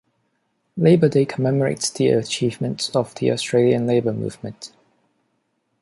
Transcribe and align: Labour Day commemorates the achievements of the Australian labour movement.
Labour 0.77 1.09
Day 1.09 1.25
commemorates 1.25 1.91
the 1.91 2.07
achievements 2.07 2.89
of 2.95 3.13
the 3.13 3.29
Australian 3.31 3.85
labour 3.85 4.13
movement. 4.13 4.71